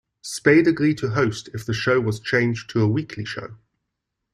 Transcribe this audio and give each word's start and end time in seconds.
Spade 0.23 0.65
agreed 0.65 0.97
to 0.97 1.09
host 1.11 1.49
if 1.53 1.63
the 1.63 1.75
show 1.75 2.01
was 2.01 2.19
changed 2.19 2.71
to 2.71 2.81
a 2.81 2.87
weekly 2.87 3.23
show. 3.23 3.57